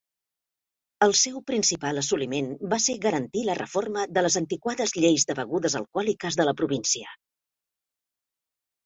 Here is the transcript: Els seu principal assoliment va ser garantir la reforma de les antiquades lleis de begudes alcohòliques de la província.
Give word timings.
Els 1.07 1.19
seu 1.25 1.33
principal 1.49 1.99
assoliment 2.01 2.47
va 2.71 2.79
ser 2.85 2.95
garantir 3.03 3.43
la 3.49 3.57
reforma 3.59 4.05
de 4.19 4.23
les 4.23 4.39
antiquades 4.41 4.95
lleis 5.03 5.27
de 5.33 5.37
begudes 5.41 5.77
alcohòliques 5.81 6.39
de 6.41 6.47
la 6.51 6.55
província. 6.63 7.13